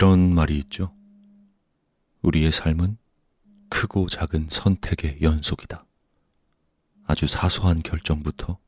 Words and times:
그런 0.00 0.34
말이 0.34 0.56
있죠. 0.60 0.96
우리의 2.22 2.52
삶은 2.52 2.96
크고 3.68 4.08
작은 4.08 4.46
선택의 4.48 5.18
연속이다. 5.20 5.84
아주 7.04 7.26
사소한 7.26 7.82
결정부터 7.82 8.58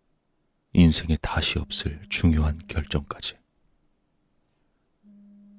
인생에 0.74 1.16
다시 1.22 1.58
없을 1.58 2.04
중요한 2.10 2.60
결정까지. 2.68 3.38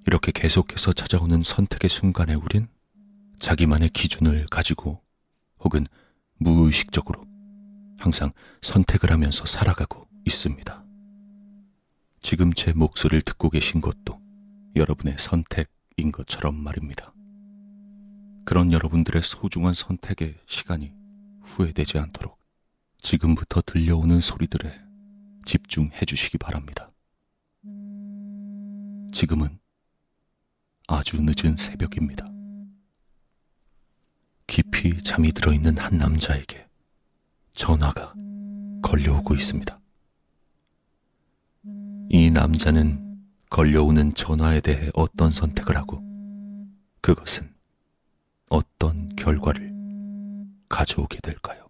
이렇게 0.06 0.32
계속해서 0.32 0.94
찾아오는 0.94 1.42
선택의 1.42 1.90
순간에 1.90 2.36
우린 2.36 2.68
자기만의 3.40 3.90
기준을 3.90 4.46
가지고 4.52 5.02
혹은 5.58 5.88
무의식적으로 6.38 7.26
항상 7.98 8.32
선택을 8.62 9.10
하면서 9.10 9.48
살아가고 9.48 10.08
있습니다. 10.26 10.86
지금 12.22 12.54
제 12.54 12.74
목소리를 12.74 13.24
듣고 13.24 13.50
계신 13.50 13.82
것도 13.82 14.23
여러분의 14.76 15.18
선택인 15.20 16.12
것처럼 16.12 16.56
말입니다. 16.56 17.14
그런 18.46 18.72
여러분들의 18.72 19.22
소중한 19.24 19.74
선택의 19.74 20.36
시간이 20.48 20.92
후회되지 21.42 21.98
않도록 21.98 22.40
지금부터 23.02 23.62
들려오는 23.66 24.20
소리들에 24.20 24.82
집중해 25.46 26.06
주시기 26.06 26.38
바랍니다. 26.38 26.92
지금은 29.12 29.60
아주 30.88 31.22
늦은 31.22 31.58
새벽입니다. 31.58 32.30
깊이 34.48 35.02
잠이 35.04 35.32
들어있는 35.32 35.78
한 35.78 35.98
남자에게 35.98 36.68
전화가 37.54 38.14
걸려오고 38.82 39.36
있습니다. 39.36 39.80
이 42.10 42.32
남자는 42.32 43.13
걸려오는 43.54 44.16
전화에 44.16 44.62
대해 44.62 44.90
어떤 44.96 45.30
선택을 45.30 45.78
하고 45.78 46.02
그것은 47.02 47.54
어떤 48.50 49.16
결과를 49.16 49.72
가져오게 50.70 51.20
될까요? 51.22 51.68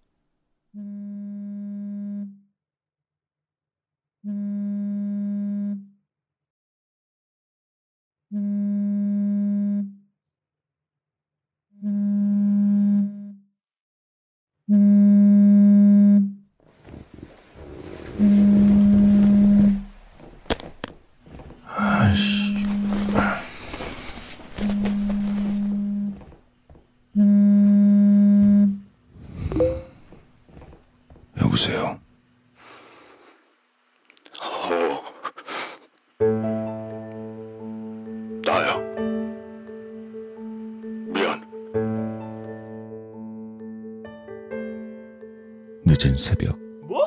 늦은 46.13 46.17
새벽 46.17 46.57
뭐? 46.83 46.99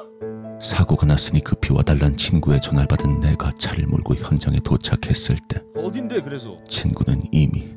사고가 0.60 1.06
났으니 1.06 1.40
급히 1.40 1.72
와달란 1.72 2.16
친구의 2.16 2.60
전화를 2.60 2.88
받은 2.88 3.20
내가 3.20 3.52
차를 3.52 3.86
몰고 3.86 4.16
현장에 4.16 4.58
도착했을 4.60 5.38
때 5.48 5.62
어딘데 5.76 6.22
그래서? 6.22 6.58
친구는 6.68 7.22
이미 7.30 7.68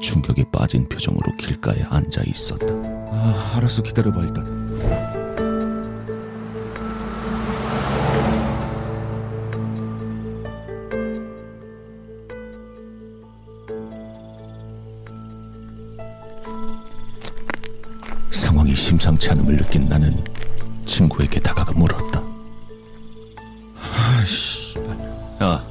충격에 0.00 0.44
빠진 0.52 0.88
표정으로 0.88 1.36
길가에 1.38 1.82
앉아 1.82 2.22
있었다. 2.26 2.66
아, 2.66 3.54
알았어 3.56 3.82
기다려봐 3.82 4.20
일단. 4.20 5.17
심상치 19.08 19.30
않음을 19.30 19.56
느낀 19.56 19.88
나는 19.88 20.22
친구에게 20.84 21.40
다가가 21.40 21.72
물었다. 21.72 22.22
아이씨. 23.80 24.78
야, 25.42 25.64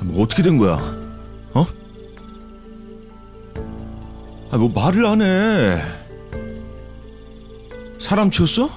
뭐 0.00 0.24
어떻게 0.24 0.42
된 0.42 0.58
거야? 0.58 0.74
어? 1.54 1.64
아, 4.50 4.56
뭐 4.56 4.68
말을 4.68 5.06
안 5.06 5.22
해. 5.22 5.80
사람 8.00 8.30
치웠어? 8.30 8.68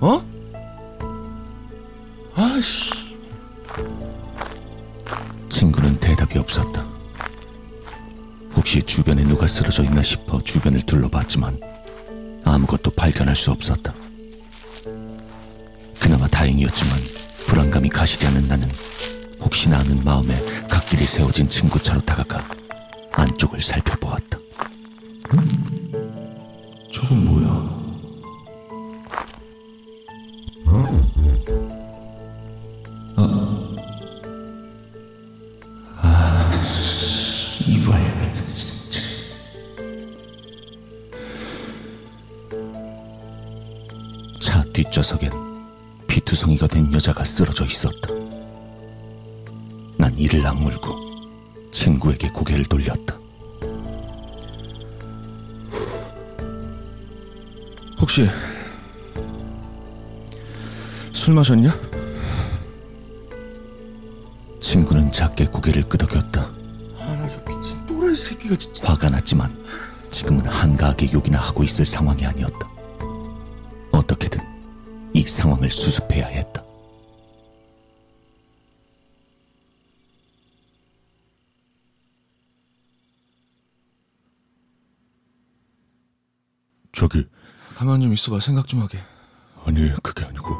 어? 0.00 0.22
아이씨. 2.34 2.92
친구는 5.48 5.98
대답이 5.98 6.38
없었다. 6.38 6.87
혹시 8.68 8.82
주변에 8.82 9.24
누가 9.24 9.46
쓰러져 9.46 9.82
있나 9.82 10.02
싶어 10.02 10.42
주변을 10.44 10.82
둘러봤지만 10.82 11.58
아무것도 12.44 12.90
발견할 12.90 13.34
수 13.34 13.50
없었다. 13.50 13.94
그나마 15.98 16.28
다행이었지만 16.28 16.98
불안감이 17.46 17.88
가시지 17.88 18.26
않은 18.26 18.46
나는 18.46 18.68
혹시나 19.40 19.78
하는 19.78 20.04
마음에 20.04 20.38
갓길이 20.68 21.06
세워진 21.06 21.48
친구 21.48 21.82
차로 21.82 22.02
다가가 22.02 22.46
안쪽을 23.12 23.62
살펴보았다. 23.62 24.38
저건 26.92 27.24
뭐야? 27.24 27.77
뒷좌석엔 44.90 45.30
피투성이가 46.06 46.66
된 46.66 46.92
여자가 46.92 47.24
쓰러져 47.24 47.64
있었다. 47.64 48.08
난 49.96 50.16
이를 50.16 50.46
악물고 50.46 50.96
친구에게 51.70 52.30
고개를 52.30 52.64
돌렸다. 52.64 53.16
혹시 58.00 58.28
술 61.12 61.34
마셨냐? 61.34 61.78
친구는 64.60 65.12
작게 65.12 65.46
고개를 65.46 65.88
끄덕였다. 65.88 66.50
아나 66.98 67.26
저 67.28 67.42
미친 67.44 67.84
또라이 67.86 68.14
새끼가 68.16 68.56
진짜. 68.56 68.88
화가 68.88 69.10
났지만 69.10 69.54
지금은 70.10 70.46
한가하게 70.46 71.12
욕이나 71.12 71.38
하고 71.38 71.62
있을 71.64 71.84
상황이 71.84 72.24
아니었다. 72.24 72.77
이 75.18 75.26
상황을 75.26 75.68
수습해야 75.68 76.28
했다. 76.28 76.62
저기 86.92 87.26
가만 87.74 88.00
좀 88.00 88.12
있어봐 88.12 88.38
생각 88.38 88.68
좀 88.68 88.80
하게. 88.80 88.98
아니, 89.64 89.90
그게 90.04 90.24
아니고. 90.24 90.54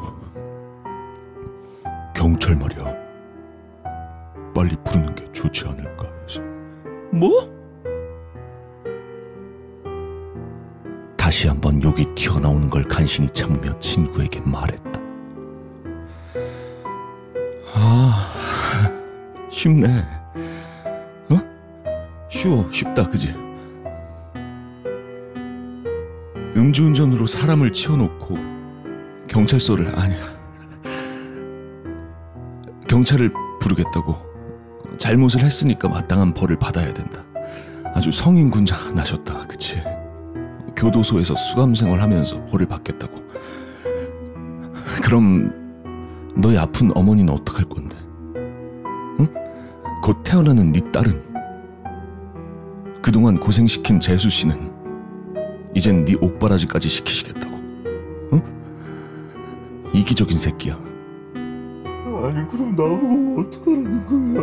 경찰 2.13 2.57
말이야. 2.57 2.83
빨리 4.53 4.75
부르는 4.83 5.15
게 5.15 5.31
좋지 5.31 5.67
않을까 5.67 6.05
해서. 6.23 6.41
뭐? 7.13 7.58
다시 11.29 11.47
한번 11.47 11.79
욕이 11.83 12.15
튀어나오는 12.15 12.71
걸 12.71 12.83
간신히 12.85 13.29
참으며 13.29 13.79
친구에게 13.79 14.39
말했다. 14.39 14.99
아 17.75 18.33
쉽네. 19.51 20.03
어? 21.29 21.39
쉬워 22.31 22.67
쉽다 22.71 23.03
그지? 23.07 23.35
음주운전으로 26.57 27.27
사람을 27.27 27.73
치워놓고 27.73 28.35
경찰서를 29.27 29.99
아니야 29.99 30.17
경찰을 32.87 33.31
부르겠다고 33.61 34.17
잘못을 34.97 35.41
했으니까 35.41 35.89
마땅한 35.89 36.33
벌을 36.33 36.57
받아야 36.57 36.91
된다. 36.91 37.23
아주 37.93 38.11
성인 38.11 38.49
군자 38.49 38.75
나셨다 38.93 39.45
그치? 39.45 39.79
교도소에서 40.79 41.35
수감 41.35 41.75
생활 41.75 42.01
하면서 42.01 42.43
벌을 42.45 42.65
받겠다고. 42.65 43.13
그럼 45.03 45.53
너희 46.35 46.57
아픈 46.57 46.95
어머니는 46.95 47.33
어떡할 47.33 47.65
건데? 47.65 47.97
응? 49.19 49.27
곧 50.01 50.23
태어나는 50.23 50.71
네 50.71 50.79
딸은 50.91 51.29
그동안 53.01 53.37
고생시킨 53.37 53.99
재수 53.99 54.29
씨는 54.29 54.71
이젠 55.75 56.05
네 56.05 56.15
옥바라지까지 56.19 56.87
시키시겠다고. 56.87 57.55
응? 58.33 58.41
이기적인 59.93 60.37
새끼야. 60.37 60.88
아니 62.25 62.47
그럼 62.49 62.71
나보고 62.75 63.41
어떡하라는 63.41 64.05
거야 64.05 64.41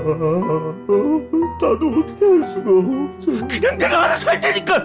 나도 1.60 2.00
어떻게 2.00 2.24
할 2.26 2.48
수가 2.48 2.70
없어 2.70 3.46
그냥 3.46 3.78
내가 3.78 4.04
알아서 4.04 4.30
할 4.30 4.40
테니까. 4.40 4.84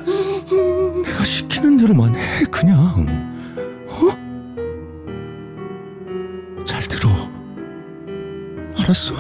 내가 1.04 1.24
시키는 1.24 1.78
대로만 1.78 2.16
해 2.16 2.44
그냥. 2.46 2.78
어? 3.88 4.10
잘 6.66 6.84
들어. 6.84 7.10
알았어. 8.78 9.14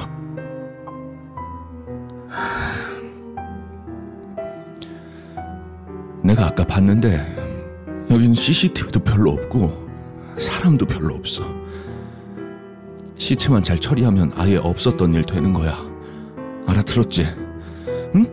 내가 6.23 6.47
아까 6.47 6.63
봤는데 6.63 8.05
여긴 8.09 8.33
CCTV도 8.33 9.01
별로 9.01 9.31
없고 9.31 9.89
사람도 10.37 10.85
별로 10.85 11.15
없어. 11.15 11.43
시체만 13.25 13.61
잘 13.61 13.77
처리하면 13.77 14.31
아예 14.35 14.57
없었던 14.57 15.13
일 15.13 15.21
되는 15.23 15.53
거야. 15.53 15.75
알아들었지? 16.65 17.27
응? 18.15 18.25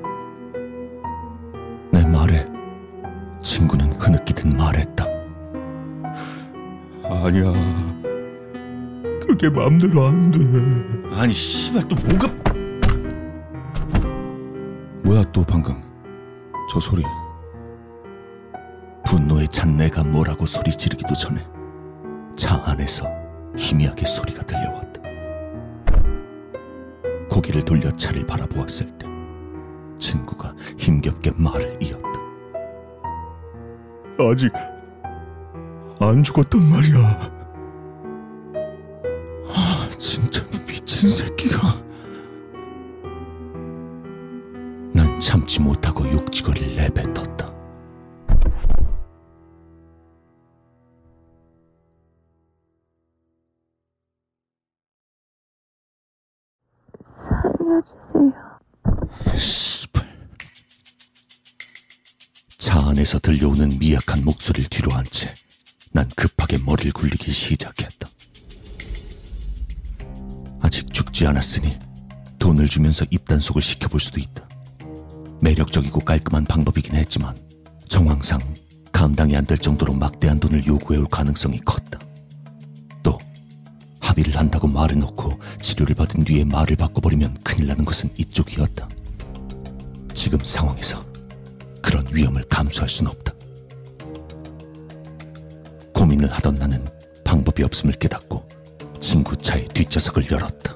내 1.93 2.03
말에 2.07 2.47
친구는 3.43 3.93
흐느끼듯 4.01 4.47
말했다. 4.57 5.05
아니야 7.05 7.53
그게 9.27 9.51
맘대로 9.51 10.07
안 10.07 10.31
돼 10.31 10.39
아니 11.21 11.35
씨발 11.35 11.87
또 11.89 11.95
뭐가 12.07 12.29
뭐야 15.05 15.23
또 15.33 15.43
방금 15.45 15.83
저 16.73 16.81
소리 16.81 17.03
분노에 19.07 19.47
찬 19.49 19.77
내가 19.77 20.03
뭐라고 20.03 20.47
소리 20.47 20.71
지르기도 20.71 21.15
전에 21.15 21.45
차 22.37 22.63
안에서 22.67 23.07
희미하게 23.57 24.07
소리가 24.07 24.43
들려왔다. 24.45 25.03
고개를 27.31 27.63
돌려 27.63 27.91
차를 27.93 28.27
바라보았을 28.27 28.87
때 28.99 29.07
친구가 29.99 30.55
힘겹게 30.77 31.33
말을 31.37 31.79
이었다. 31.81 32.09
아직 34.19 34.53
안 36.01 36.23
죽었단 36.23 36.63
말이야. 36.69 37.39
아 39.51 39.89
진짜 39.99 40.45
미친 40.67 41.09
새끼가. 41.09 41.59
난 44.93 45.19
참지 45.21 45.61
못하고 45.61 46.11
욕지거리를 46.11 46.77
내뱉었다 46.77 47.18
주세요. 57.89 59.39
씨발. 59.39 60.07
차 62.59 62.79
안에서 62.89 63.19
들려오는 63.19 63.79
미약한 63.79 64.25
목소리를 64.25 64.69
뒤로 64.71 64.91
한 64.93 65.05
채 65.11 65.27
난 65.93 66.07
급하게 66.15 66.59
머리를 66.67 66.93
굴리기 66.93 67.33
시작했다. 67.33 68.07
아직 70.61 70.93
죽지 70.93 71.27
않았으니 71.27 71.79
돈을 72.39 72.69
주면서 72.69 73.07
입단속을 73.11 73.63
시켜볼 73.63 73.99
수도 73.99 74.21
있다. 74.21 74.47
매력적이고 75.41 76.01
깔끔한 76.01 76.45
방법이긴 76.45 76.95
했지만 76.95 77.35
정황상 77.89 78.39
감당이 78.93 79.35
안 79.35 79.47
될 79.47 79.57
정도로 79.57 79.95
막대한 79.95 80.39
돈을 80.39 80.67
요구해올 80.67 81.07
가능성이 81.09 81.59
컸다. 81.61 81.88
또 84.19 84.23
합의를 84.23 84.37
한다고 84.37 84.67
말해놓고 84.67 85.39
치료를 85.61 85.95
받은 85.95 86.25
뒤에 86.25 86.45
말을 86.45 86.77
바꿔버리면 86.77 87.39
큰일 87.45 87.69
나는 87.69 87.85
것은 87.85 88.11
이쪽이었다. 88.17 88.89
지금 90.15 90.39
상황에서 90.41 91.01
그런 91.81 92.05
위험을 92.13 92.45
감수할 92.49 92.89
순 92.89 93.07
없다. 93.07 93.33
고민을 95.95 96.31
하던 96.33 96.57
나는 96.57 96.85
방법이 97.25 97.63
없음을 97.63 97.95
깨닫고 97.95 98.47
친구 99.01 99.37
차의 99.37 99.67
뒷좌석을 99.67 100.31
열었다. 100.31 100.75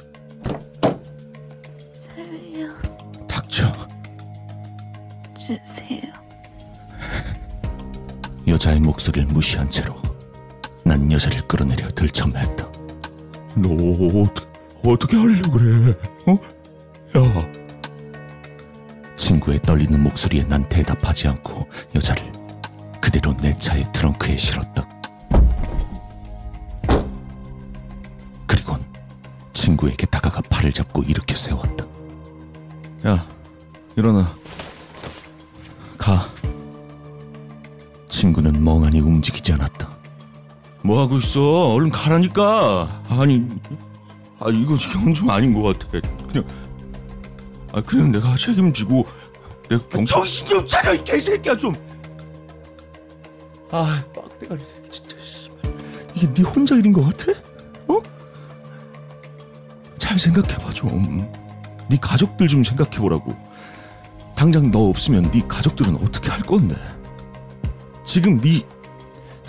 닥쳐. 3.26 3.72
살려주세요. 5.36 6.12
여자의 8.46 8.80
목소리를 8.80 9.26
무시한 9.28 9.68
채로 9.68 10.00
난 10.84 11.10
여자를 11.10 11.46
끌어내려 11.48 11.88
들쳐맸다. 11.88 12.71
너 13.56 13.68
어떻게 14.20 14.46
어떻게 14.84 15.16
하려고 15.16 15.52
그래 15.52 15.94
어? 16.26 16.32
야 17.18 17.52
친구의 19.16 19.60
떨리는 19.62 20.02
목소리에 20.02 20.44
난 20.44 20.68
대답하지 20.68 21.28
않고 21.28 21.66
여자를 21.94 22.32
그대로 23.00 23.36
내 23.36 23.52
차의 23.52 23.84
트렁크에 23.92 24.36
실었다. 24.36 24.88
그리곤 28.46 28.80
친구에게 29.52 30.06
다가가 30.06 30.40
팔을 30.48 30.72
잡고 30.72 31.02
일으켜 31.02 31.34
세웠다. 31.36 31.84
야, 33.06 33.26
일어나. 33.96 34.32
가. 35.98 36.28
친구는 38.08 38.62
멍하니 38.62 39.00
움직이지 39.00 39.52
않았다. 39.52 39.81
뭐 40.84 41.00
하고 41.00 41.18
있어? 41.18 41.74
얼른 41.74 41.90
가라니까. 41.90 43.02
아니, 43.08 43.46
아 44.40 44.48
이거 44.50 44.76
지금 44.76 45.14
좀 45.14 45.30
아닌 45.30 45.52
것 45.52 45.78
같아. 45.78 46.00
그냥, 46.30 46.46
아 47.72 47.80
그냥 47.82 48.10
내가 48.10 48.36
책임지고 48.36 49.04
내가 49.68 49.82
경찰. 49.88 50.06
정신 50.06 50.46
좀 50.48 50.66
차려 50.66 50.94
이 50.94 51.04
개새끼야 51.04 51.56
좀. 51.56 51.74
아, 53.70 54.02
빡대가리 54.14 54.60
새끼 54.60 54.90
진짜. 54.90 55.16
씨발. 55.20 55.58
이게 56.14 56.34
네 56.34 56.42
혼자 56.42 56.74
일인 56.74 56.92
것 56.92 57.04
같아? 57.04 57.32
어? 57.88 58.02
잘 59.98 60.18
생각해봐 60.18 60.72
좀. 60.72 61.30
네 61.88 61.96
가족들 62.00 62.48
좀 62.48 62.64
생각해보라고. 62.64 63.32
당장 64.34 64.70
너 64.72 64.88
없으면 64.88 65.30
네 65.30 65.40
가족들은 65.46 65.94
어떻게 65.96 66.28
할 66.28 66.40
건데? 66.42 66.74
지금 68.04 68.38
네 68.40 68.62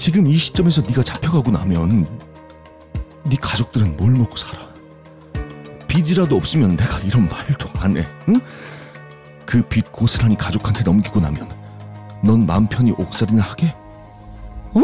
지금 0.04 0.28
이 0.28 0.38
시점에서 0.38 0.82
네가 0.82 1.02
잡혀가고 1.02 1.50
나면 1.50 2.06
네 3.24 3.38
가족들은 3.40 3.96
뭘 3.96 4.12
먹고 4.12 4.36
살아? 4.36 4.68
빚이라도 5.88 6.36
없으면 6.36 6.76
내가 6.76 7.00
이런 7.00 7.30
말도 7.30 7.70
안 7.80 7.96
해. 7.96 8.06
응? 8.28 8.42
그 9.46 9.66
빚 9.70 9.90
고스란히 9.94 10.36
가족한테 10.36 10.84
넘기고 10.84 11.22
나면 11.22 11.50
넌맘 12.22 12.68
편히 12.68 12.92
옥살이나 12.92 13.44
하게? 13.44 13.74
어? 14.74 14.82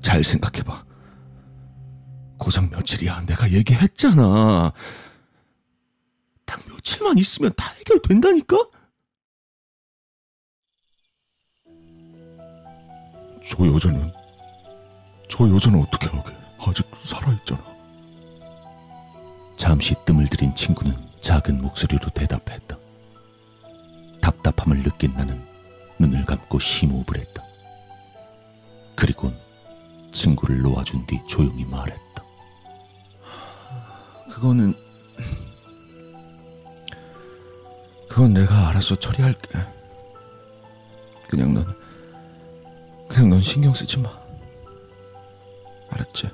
잘 0.00 0.24
생각해봐. 0.24 0.84
고작 2.38 2.70
며칠이야. 2.70 3.26
내가 3.26 3.50
얘기했잖아. 3.50 4.72
딱 6.46 6.60
며칠만 6.66 7.18
있으면 7.18 7.52
다 7.58 7.74
해결된다니까? 7.80 8.56
저 13.48 13.66
여자는 13.66 14.12
저 15.28 15.48
여자는 15.48 15.82
어떻게 15.82 16.08
하게 16.08 16.32
아직 16.66 16.86
살아있잖아 17.04 17.74
잠시 19.56 19.94
뜸을 20.04 20.28
들인 20.28 20.54
친구는 20.54 20.94
작은 21.20 21.62
목소리로 21.62 22.10
대답했다. 22.10 22.76
답답함을 24.20 24.82
느낀 24.82 25.14
나는 25.14 25.42
눈을 25.98 26.26
감고 26.26 26.58
심호흡을 26.58 27.18
했다. 27.18 27.42
그리곤 28.94 29.34
친구를 30.12 30.60
놓아준 30.60 31.06
뒤 31.06 31.18
조용히 31.26 31.64
말했다. 31.64 32.24
그거는 34.32 34.74
그건 38.08 38.34
내가 38.34 38.68
알아서 38.68 38.96
처리할게. 38.96 39.60
그냥 41.28 41.54
넌 41.54 41.74
그냥 43.14 43.30
넌 43.30 43.40
신경 43.40 43.72
쓰지 43.72 43.98
마. 43.98 44.10
알았지? 45.90 46.28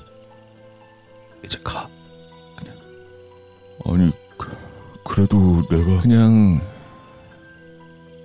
이제 1.44 1.58
가. 1.62 1.88
아니 3.84 4.10
그, 4.38 4.56
그래도 5.04 5.66
내가 5.68 6.00
그냥 6.00 6.60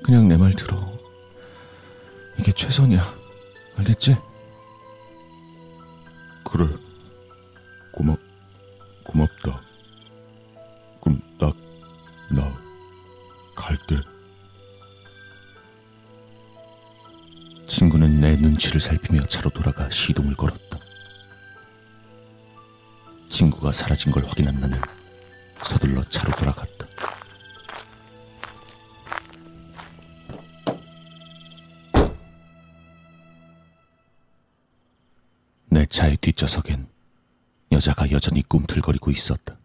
그냥 0.04 0.28
내 0.30 0.38
말 0.38 0.52
들어. 0.54 0.78
이게 2.38 2.52
최선이야. 2.54 3.14
알겠지? 3.78 4.16
그래 6.46 6.68
고맙 7.92 8.18
눈치를 18.66 18.82
살피며 18.82 19.22
차로 19.28 19.50
돌아가 19.50 19.90
시동을 19.90 20.36
걸었다. 20.36 20.80
친구가 23.30 23.72
사라진 23.72 24.12
걸 24.12 24.26
확인한 24.26 24.60
나는 24.60 24.80
서둘러 25.64 26.04
차로 26.04 26.32
돌아갔다. 26.34 26.86
내 35.70 35.86
차의 35.86 36.18
뒷좌석엔 36.18 36.88
여자가 37.72 38.10
여전히 38.12 38.42
꿈틀거리고 38.44 39.12
있었다. 39.12 39.58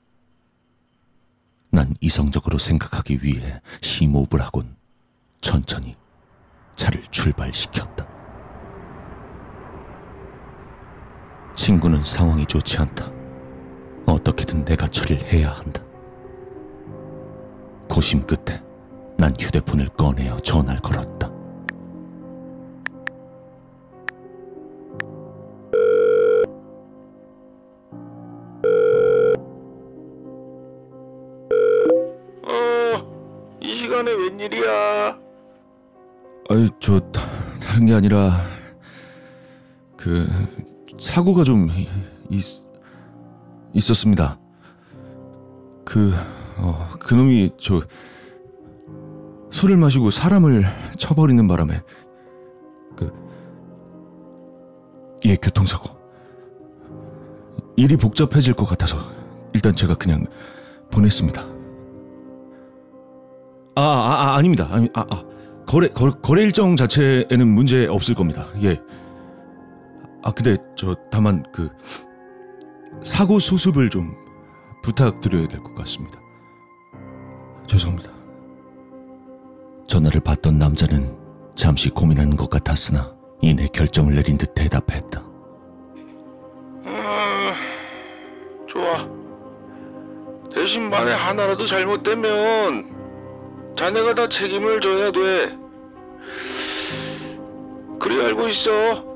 난 1.71 1.95
이성적으로 2.01 2.59
생각하기 2.59 3.21
위해 3.23 3.61
심호흡을 3.81 4.41
하곤 4.41 4.77
천천히 5.41 5.95
차를 6.75 7.07
출발시켰다. 7.11 8.10
친구는 11.65 12.03
상황이 12.03 12.47
좋지 12.47 12.79
않다. 12.79 13.13
어떻게든 14.07 14.65
내가 14.65 14.89
처리를 14.89 15.27
해야 15.31 15.51
한다. 15.51 15.83
고심 17.87 18.27
끝에 18.27 18.63
난 19.19 19.35
휴대폰을 19.39 19.91
꺼내어 19.91 20.39
전화를 20.41 20.81
걸었다. 20.81 21.31
어, 32.47 33.59
이 33.61 33.75
시간에 33.77 34.11
웬일이야? 34.11 35.19
아니 36.49 36.69
저 36.81 36.99
다- 37.13 37.21
다른 37.61 37.87
게 37.87 37.95
아니라 37.95 38.33
그 39.97 40.27
사고가 40.99 41.45
좀 41.45 41.69
이- 41.71 41.89
있, 42.31 42.45
있었습니다. 43.75 44.39
그 45.85 46.13
어, 46.59 46.89
그놈이 47.01 47.51
저 47.59 47.81
술을 49.51 49.77
마시고 49.77 50.11
사람을 50.11 50.65
쳐버리는 50.97 51.47
바람에 51.49 51.81
그 52.97 53.11
예 55.27 55.37
교통사고 55.37 55.91
일이 57.77 57.97
복잡해질 57.97 58.55
것 58.55 58.65
같아서 58.65 58.97
일단 59.53 59.75
제가 59.75 59.95
그냥 59.97 60.25
보냈습니다. 60.91 61.43
아, 63.77 63.83
아, 63.83 64.13
아 64.33 64.37
아닙니다. 64.37 64.67
아니, 64.71 64.89
아, 64.95 65.05
아. 65.11 65.23
거래, 65.67 65.89
거래 65.89 66.13
거래 66.23 66.43
일정 66.43 66.75
자체에는 66.77 67.47
문제 67.47 67.87
없을 67.87 68.15
겁니다. 68.15 68.47
예. 68.63 68.81
아 70.23 70.31
근데 70.33 70.57
저 70.77 70.95
다만 71.11 71.43
그 71.53 71.69
사고 73.05 73.39
수습을 73.39 73.89
좀 73.91 74.15
부탁드려야 74.83 75.47
될 75.49 75.61
것 75.63 75.75
같습니다. 75.75 76.19
죄송합니다. 77.67 78.11
전화를 79.87 80.21
받던 80.21 80.59
남자는 80.59 81.17
잠시 81.55 81.91
고민하는 81.91 82.37
것 82.37 82.49
같았으나 82.51 83.15
이내 83.43 83.67
결정을 83.69 84.15
내린 84.15 84.39
듯 84.39 84.55
대답했다. 84.55 85.21
음, 86.87 87.53
좋아. 88.69 89.09
대신 90.55 90.89
만에 90.91 91.13
하나라도 91.13 91.67
잘못되면 91.67 93.75
자네가 93.79 94.15
다 94.15 94.29
책임을 94.29 94.81
져야 94.81 95.13
돼. 95.13 95.57
그리 98.01 98.21
알고 98.23 98.49
있어. 98.49 99.10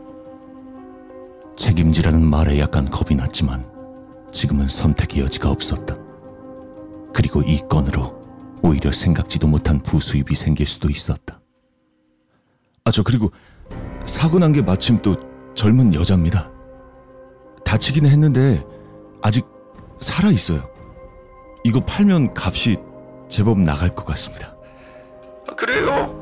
책임지라는 1.95 2.27
말에 2.29 2.59
약간 2.59 2.85
겁이 2.85 3.17
났지만 3.17 3.65
지금은 4.33 4.69
선택의 4.69 5.23
여지가 5.23 5.49
없었다. 5.51 5.97
그리고 7.15 7.41
이 7.43 7.61
건으로 7.69 8.21
오히려 8.63 8.91
생각지도 8.91 9.47
못한 9.47 9.79
부수입이 9.81 10.35
생길 10.35 10.67
수도 10.67 10.91
있었다. 10.91 11.41
아 12.85 12.91
저 12.91 13.03
그리고 13.03 13.31
사고 14.07 14.39
난 14.39 14.53
게 14.53 14.61
마침 14.61 15.01
또 15.03 15.17
젊은 15.55 15.95
여자입니다. 15.95 16.51
다치기는 17.65 18.11
했는데 18.11 18.65
아직 19.23 19.47
살아 20.01 20.31
있어요. 20.31 20.69
이거 21.63 21.81
팔면 21.81 22.35
값이 22.37 22.77
제법 23.29 23.61
나갈 23.61 23.89
것 23.95 24.05
같습니다. 24.05 24.55
아, 25.49 25.55
그래요? 25.55 26.21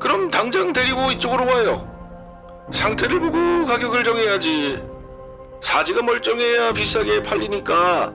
그럼 0.00 0.30
당장 0.30 0.72
데리고 0.72 1.10
이쪽으로 1.12 1.46
와요. 1.46 1.91
상태를 2.72 3.20
보고 3.20 3.66
가격을 3.66 4.04
정해야지. 4.04 4.82
사지가 5.62 6.02
멀쩡해야 6.02 6.72
비싸게 6.72 7.22
팔리니까. 7.22 8.12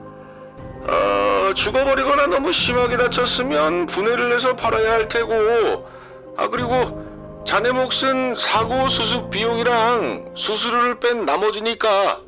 어, 0.80 1.52
죽어버리거나 1.54 2.26
너무 2.26 2.52
심하게 2.52 2.96
다쳤으면 2.96 3.86
분해를 3.86 4.34
해서 4.34 4.56
팔아야 4.56 4.92
할 4.92 5.08
테고. 5.08 5.88
아, 6.36 6.48
그리고 6.48 7.06
자네 7.46 7.70
몫은 7.72 8.36
사고 8.36 8.88
수습 8.88 9.30
비용이랑 9.30 10.34
수수료를 10.36 11.00
뺀 11.00 11.24
나머지니까. 11.24 12.20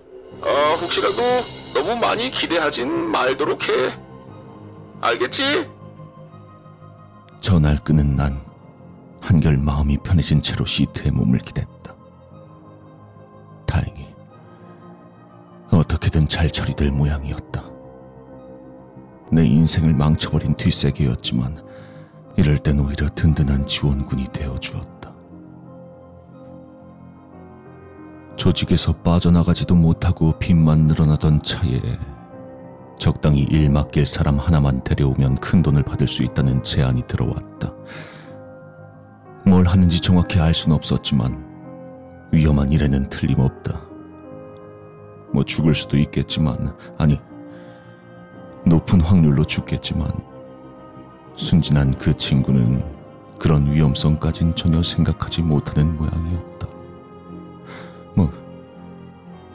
어, 0.42 0.74
혹시라도 0.80 1.22
너무 1.74 1.96
많이 2.00 2.30
기대하진 2.30 3.10
말도록 3.10 3.68
해. 3.68 3.96
알겠지? 5.00 5.68
전화를 7.40 7.78
끄는 7.84 8.16
난 8.16 8.40
한결 9.20 9.56
마음이 9.58 9.98
편해진 9.98 10.42
채로 10.42 10.64
시트에 10.64 11.10
몸을 11.10 11.38
기댔다. 11.40 11.94
어떻게든 16.10 16.28
잘 16.28 16.50
처리될 16.50 16.90
모양이었다. 16.90 17.64
내 19.32 19.46
인생을 19.46 19.94
망쳐버린 19.94 20.54
뒷세계였지만 20.54 21.64
이럴 22.36 22.58
땐 22.58 22.80
오히려 22.80 23.08
든든한 23.14 23.66
지원군이 23.66 24.26
되어주었다. 24.32 25.14
조직에서 28.36 28.92
빠져나가지도 28.94 29.74
못하고 29.74 30.38
빚만 30.38 30.86
늘어나던 30.86 31.42
차에 31.42 31.80
적당히 32.98 33.42
일 33.42 33.70
맡길 33.70 34.06
사람 34.06 34.38
하나만 34.38 34.82
데려오면 34.84 35.36
큰 35.36 35.62
돈을 35.62 35.82
받을 35.82 36.08
수 36.08 36.22
있다는 36.22 36.62
제안이 36.62 37.06
들어왔다. 37.06 37.72
뭘 39.46 39.66
하는지 39.66 40.00
정확히 40.00 40.38
알 40.38 40.54
수는 40.54 40.76
없었지만 40.76 42.30
위험한 42.32 42.72
일에는 42.72 43.08
틀림없다. 43.08 43.89
뭐 45.32 45.44
죽을 45.44 45.74
수도 45.74 45.96
있겠지만 45.98 46.76
아니 46.98 47.20
높은 48.66 49.00
확률로 49.00 49.44
죽겠지만 49.44 50.10
순진한 51.36 51.94
그 51.94 52.14
친구는 52.16 52.84
그런 53.38 53.72
위험성까진 53.72 54.54
전혀 54.54 54.82
생각하지 54.82 55.42
못하는 55.42 55.96
모양이었다. 55.96 56.66
뭐 58.14 58.30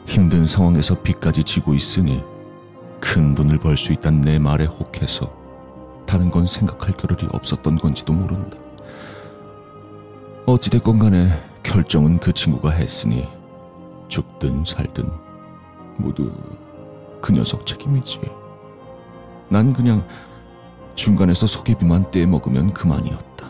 힘든 0.06 0.44
상황에서 0.44 1.00
빚까지 1.02 1.44
지고 1.44 1.74
있으니 1.74 2.24
큰 3.00 3.34
돈을 3.34 3.58
벌 3.58 3.76
수 3.76 3.92
있다는 3.92 4.22
내 4.22 4.38
말에 4.38 4.64
혹해서 4.64 5.32
다른 6.06 6.30
건 6.30 6.46
생각할 6.46 6.96
겨를이 6.96 7.28
없었던 7.32 7.78
건지도 7.78 8.12
모른다. 8.12 8.56
어찌됐건 10.46 10.98
간에 10.98 11.40
결정은 11.62 12.18
그 12.18 12.32
친구가 12.32 12.70
했으니 12.70 13.28
죽든 14.08 14.64
살든 14.64 15.25
모두 15.98 16.32
그 17.20 17.32
녀석 17.32 17.66
책임이지. 17.66 18.20
난 19.48 19.72
그냥 19.72 20.06
중간에서 20.94 21.46
소개비만 21.46 22.10
떼먹으면 22.10 22.72
그만이었다. 22.72 23.46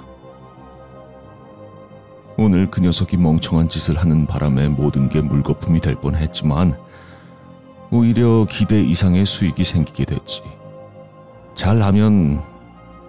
오늘 2.38 2.70
그 2.70 2.80
녀석이 2.80 3.16
멍청한 3.16 3.68
짓을 3.68 3.96
하는 3.96 4.26
바람에 4.26 4.68
모든 4.68 5.08
게 5.08 5.22
물거품이 5.22 5.80
될 5.80 5.94
뻔했지만 5.96 6.78
오히려 7.90 8.46
기대 8.50 8.82
이상의 8.82 9.24
수익이 9.24 9.64
생기게 9.64 10.04
됐지. 10.04 10.42
잘하면 11.54 12.42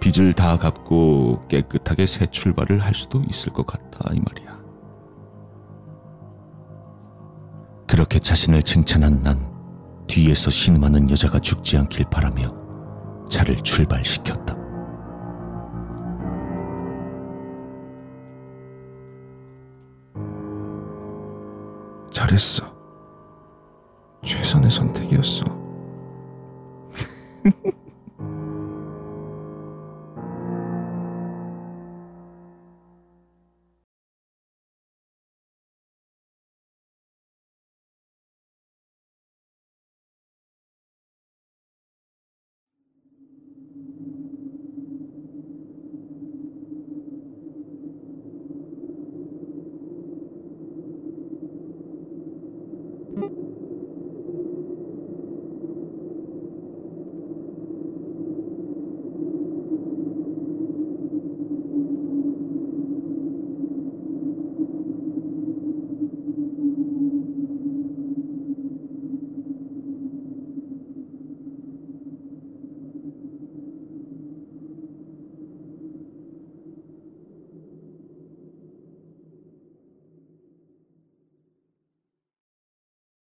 빚을 0.00 0.32
다 0.32 0.56
갚고 0.56 1.44
깨끗하게 1.48 2.06
새 2.06 2.26
출발을 2.26 2.80
할 2.80 2.94
수도 2.94 3.22
있을 3.28 3.52
것 3.52 3.66
같다 3.66 4.10
이 4.14 4.20
말이야. 4.20 4.57
그렇게 7.88 8.18
자신을 8.18 8.62
칭찬한 8.62 9.22
난 9.22 9.50
뒤에서 10.06 10.50
신음하는 10.50 11.10
여자가 11.10 11.40
죽지 11.40 11.78
않길 11.78 12.04
바라며 12.10 12.54
차를 13.30 13.56
출발시켰다. 13.62 14.56
잘했어. 22.12 22.76
최선의 24.24 24.70
선택이었어. 24.70 25.44